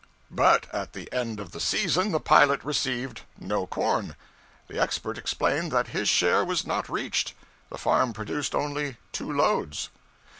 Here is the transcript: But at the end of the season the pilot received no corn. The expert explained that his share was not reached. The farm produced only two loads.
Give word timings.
But 0.31 0.65
at 0.73 0.93
the 0.93 1.13
end 1.13 1.39
of 1.39 1.51
the 1.51 1.59
season 1.59 2.11
the 2.11 2.19
pilot 2.19 2.63
received 2.63 3.21
no 3.39 3.67
corn. 3.67 4.15
The 4.67 4.81
expert 4.81 5.15
explained 5.15 5.71
that 5.73 5.89
his 5.89 6.09
share 6.09 6.43
was 6.43 6.65
not 6.65 6.89
reached. 6.89 7.35
The 7.69 7.77
farm 7.77 8.11
produced 8.11 8.55
only 8.55 8.97
two 9.11 9.31
loads. 9.31 9.89